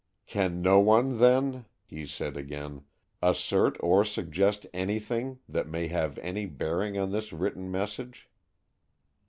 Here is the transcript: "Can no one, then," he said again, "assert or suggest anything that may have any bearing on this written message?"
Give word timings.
"Can 0.25 0.63
no 0.63 0.79
one, 0.79 1.19
then," 1.19 1.65
he 1.85 2.07
said 2.07 2.35
again, 2.35 2.85
"assert 3.21 3.77
or 3.81 4.03
suggest 4.03 4.65
anything 4.73 5.37
that 5.47 5.67
may 5.69 5.89
have 5.89 6.17
any 6.23 6.47
bearing 6.47 6.97
on 6.97 7.11
this 7.11 7.31
written 7.31 7.69
message?" 7.69 8.27